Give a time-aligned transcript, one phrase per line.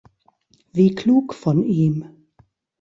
[0.73, 2.25] Wie klug von ihm!